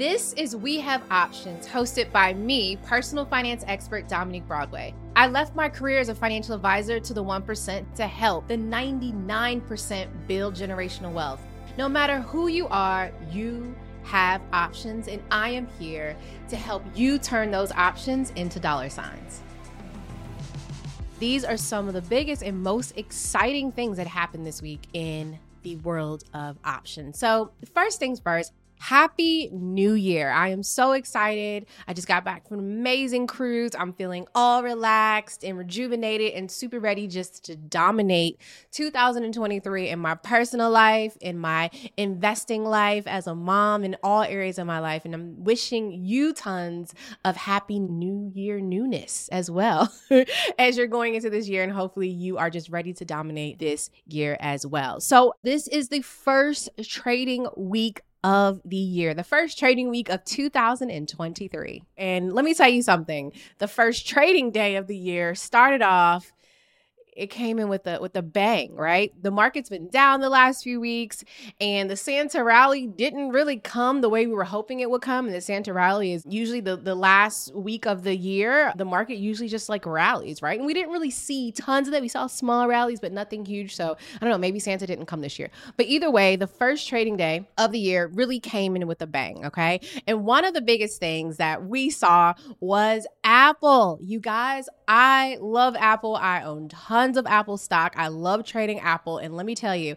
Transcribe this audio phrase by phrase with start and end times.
[0.00, 4.94] This is We Have Options, hosted by me, personal finance expert Dominique Broadway.
[5.14, 10.08] I left my career as a financial advisor to the 1% to help the 99%
[10.26, 11.42] build generational wealth.
[11.76, 16.16] No matter who you are, you have options, and I am here
[16.48, 19.42] to help you turn those options into dollar signs.
[21.18, 25.38] These are some of the biggest and most exciting things that happened this week in
[25.62, 27.18] the world of options.
[27.18, 30.30] So, first things first, Happy New Year.
[30.30, 31.66] I am so excited.
[31.86, 33.72] I just got back from an amazing cruise.
[33.78, 38.40] I'm feeling all relaxed and rejuvenated and super ready just to dominate
[38.72, 44.58] 2023 in my personal life, in my investing life as a mom, in all areas
[44.58, 45.04] of my life.
[45.04, 46.94] And I'm wishing you tons
[47.26, 49.92] of happy New Year newness as well
[50.58, 51.62] as you're going into this year.
[51.62, 55.00] And hopefully you are just ready to dominate this year as well.
[55.00, 60.24] So, this is the first trading week of the year, the first trading week of
[60.24, 61.82] 2023.
[61.96, 66.32] And let me tell you something the first trading day of the year started off
[67.20, 69.12] it came in with a with a bang, right?
[69.22, 71.22] The market's been down the last few weeks,
[71.60, 75.26] and the Santa rally didn't really come the way we were hoping it would come.
[75.26, 78.72] And the Santa rally is usually the the last week of the year.
[78.74, 80.58] The market usually just like rallies, right?
[80.58, 82.00] And we didn't really see tons of that.
[82.00, 83.76] We saw small rallies, but nothing huge.
[83.76, 84.38] So I don't know.
[84.38, 85.50] Maybe Santa didn't come this year.
[85.76, 89.06] But either way, the first trading day of the year really came in with a
[89.06, 89.44] bang.
[89.44, 93.98] Okay, and one of the biggest things that we saw was Apple.
[94.00, 96.16] You guys, I love Apple.
[96.16, 97.94] I own tons of Apple stock.
[97.96, 99.18] I love trading Apple.
[99.18, 99.96] And let me tell you,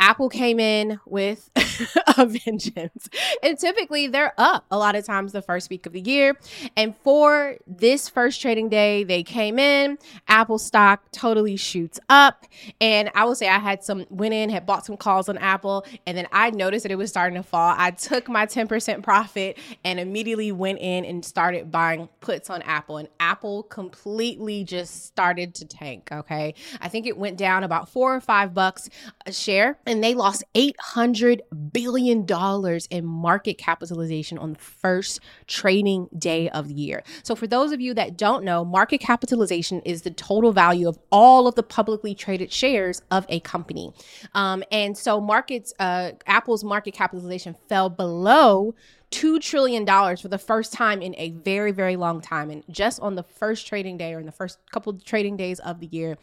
[0.00, 1.50] Apple came in with
[2.16, 3.08] a vengeance.
[3.42, 6.36] And typically they're up a lot of times the first week of the year.
[6.76, 12.46] And for this first trading day, they came in, Apple stock totally shoots up.
[12.80, 15.84] And I will say I had some went in, had bought some calls on Apple,
[16.06, 17.74] and then I noticed that it was starting to fall.
[17.76, 22.96] I took my 10% profit and immediately went in and started buying puts on Apple.
[22.96, 26.08] And Apple completely just started to tank.
[26.10, 26.54] Okay.
[26.80, 28.88] I think it went down about four or five bucks
[29.26, 31.40] a share and they lost $800
[31.72, 32.26] billion
[32.90, 37.02] in market capitalization on the first trading day of the year.
[37.22, 40.98] So, for those of you that don't know, market capitalization is the total value of
[41.10, 43.92] all of the publicly traded shares of a company.
[44.34, 48.74] Um, and so, markets, uh, Apple's market capitalization fell below
[49.10, 49.84] $2 trillion
[50.16, 52.48] for the first time in a very, very long time.
[52.50, 55.58] And just on the first trading day or in the first couple of trading days
[55.58, 56.16] of the year,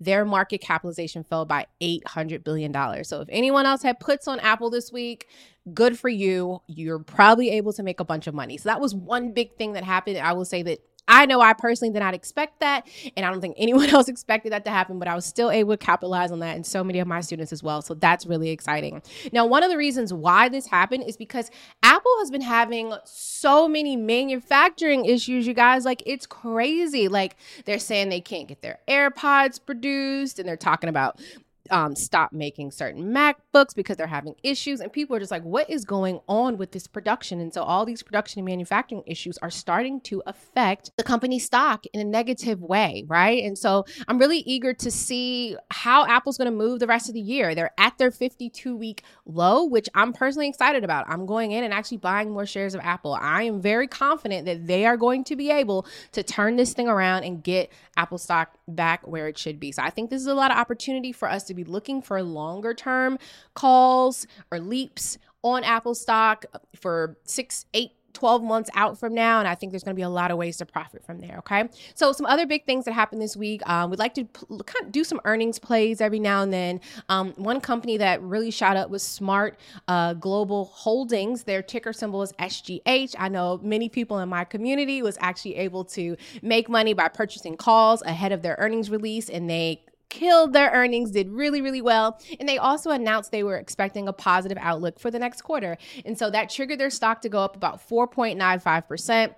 [0.00, 2.72] their market capitalization fell by $800 billion.
[3.04, 5.28] So if anyone else had puts on Apple this week,
[5.74, 6.62] good for you.
[6.66, 8.56] You're probably able to make a bunch of money.
[8.56, 10.16] So that was one big thing that happened.
[10.16, 10.80] I will say that
[11.10, 14.52] I know I personally did not expect that, and I don't think anyone else expected
[14.52, 17.00] that to happen, but I was still able to capitalize on that, and so many
[17.00, 17.82] of my students as well.
[17.82, 19.02] So that's really exciting.
[19.32, 21.50] Now, one of the reasons why this happened is because
[21.82, 25.84] Apple has been having so many manufacturing issues, you guys.
[25.84, 27.08] Like, it's crazy.
[27.08, 27.34] Like,
[27.64, 31.20] they're saying they can't get their AirPods produced, and they're talking about
[31.70, 34.80] um, stop making certain MacBooks because they're having issues.
[34.80, 37.40] And people are just like, what is going on with this production?
[37.40, 41.84] And so all these production and manufacturing issues are starting to affect the company stock
[41.92, 43.42] in a negative way, right?
[43.42, 47.14] And so I'm really eager to see how Apple's going to move the rest of
[47.14, 47.54] the year.
[47.54, 51.06] They're at their 52 week low, which I'm personally excited about.
[51.08, 53.16] I'm going in and actually buying more shares of Apple.
[53.20, 56.88] I am very confident that they are going to be able to turn this thing
[56.88, 59.72] around and get Apple stock back where it should be.
[59.72, 62.22] So I think this is a lot of opportunity for us to be looking for
[62.22, 63.18] longer term
[63.54, 66.44] calls or leaps on Apple stock
[66.76, 69.38] for six, eight, 12 months out from now.
[69.38, 71.38] And I think there's going to be a lot of ways to profit from there.
[71.38, 71.68] Okay.
[71.94, 74.86] So, some other big things that happened this week um, we'd like to pl- kind
[74.86, 76.80] of do some earnings plays every now and then.
[77.08, 79.58] Um, one company that really shot up was Smart
[79.88, 81.44] uh, Global Holdings.
[81.44, 83.14] Their ticker symbol is SGH.
[83.18, 87.56] I know many people in my community was actually able to make money by purchasing
[87.56, 92.20] calls ahead of their earnings release, and they killed their earnings, did really, really well.
[92.38, 95.78] And they also announced they were expecting a positive outlook for the next quarter.
[96.04, 99.34] And so that triggered their stock to go up about 4.95%.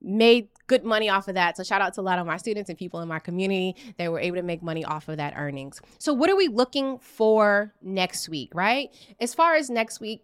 [0.00, 1.56] Made good money off of that.
[1.56, 4.12] So shout out to a lot of my students and people in my community that
[4.12, 5.80] were able to make money off of that earnings.
[5.98, 8.90] So what are we looking for next week, right?
[9.20, 10.22] As far as next week,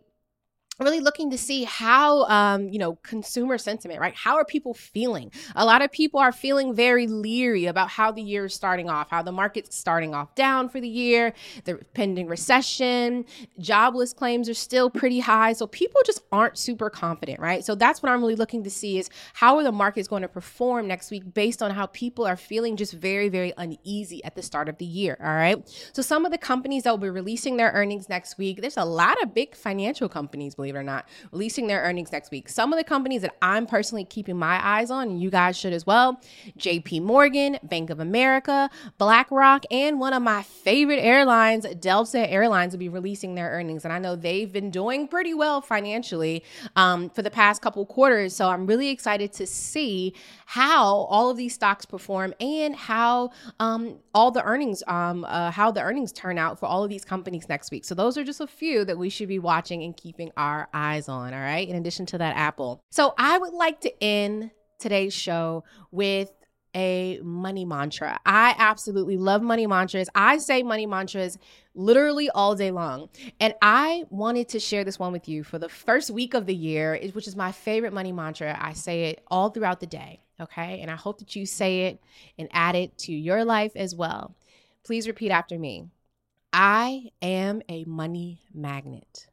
[0.80, 4.14] really looking to see how um, you know consumer sentiment right?
[4.14, 5.30] How are people feeling?
[5.54, 9.10] A lot of people are feeling very leery about how the year is starting off
[9.10, 11.32] how the market's starting off down for the year
[11.64, 13.24] the pending recession
[13.58, 15.52] jobless claims are still pretty high.
[15.52, 17.64] So people just aren't super confident right?
[17.64, 20.28] So that's what i'm really looking to see is how are the markets going to
[20.28, 24.42] perform next week based on how people are feeling just very very uneasy at the
[24.42, 25.68] start of the year all right?
[25.92, 28.84] So some of the companies that will be releasing their earnings next week there's a
[28.84, 32.48] lot of big financial companies believe believe it or not, releasing their earnings next week.
[32.48, 35.72] Some of the companies that I'm personally keeping my eyes on, and you guys should
[35.72, 36.20] as well
[36.58, 42.78] JP Morgan, Bank of America, BlackRock, and one of my favorite airlines, Delta Airlines, will
[42.78, 43.84] be releasing their earnings.
[43.84, 46.44] And I know they've been doing pretty well financially
[46.76, 48.34] um, for the past couple quarters.
[48.34, 50.14] So I'm really excited to see
[50.46, 55.70] how all of these stocks perform and how um, all the earnings, um, uh, how
[55.70, 57.84] the earnings turn out for all of these companies next week.
[57.84, 60.68] So those are just a few that we should be watching and keeping our our
[60.74, 61.68] eyes on, all right?
[61.68, 62.80] In addition to that apple.
[62.90, 66.30] So I would like to end today's show with
[66.74, 68.20] a money mantra.
[68.24, 70.08] I absolutely love money mantras.
[70.14, 71.36] I say money mantras
[71.74, 73.08] literally all day long.
[73.40, 76.54] And I wanted to share this one with you for the first week of the
[76.54, 78.56] year, which is my favorite money mantra.
[78.60, 80.80] I say it all throughout the day, okay?
[80.80, 82.00] And I hope that you say it
[82.38, 84.36] and add it to your life as well.
[84.84, 85.86] Please repeat after me.
[86.52, 89.28] I am a money magnet.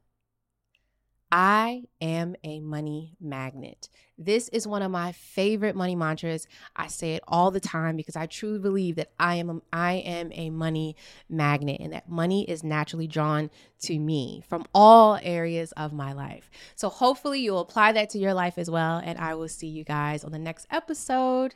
[1.32, 3.90] I am a money magnet.
[4.18, 6.48] This is one of my favorite money mantras.
[6.76, 9.94] I say it all the time because I truly believe that I am a, I
[9.94, 10.96] am a money
[11.30, 13.50] magnet and that money is naturally drawn
[13.82, 16.50] to me from all areas of my life.
[16.76, 19.84] So hopefully you'll apply that to your life as well and I will see you
[19.84, 21.56] guys on the next episode.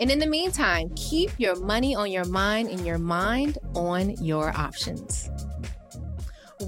[0.00, 4.56] And in the meantime, keep your money on your mind and your mind on your
[4.56, 5.30] options.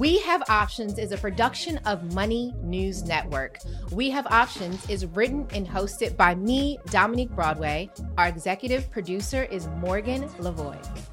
[0.01, 3.59] We Have Options is a production of Money News Network.
[3.91, 7.91] We Have Options is written and hosted by me, Dominique Broadway.
[8.17, 11.10] Our executive producer is Morgan Lavoie.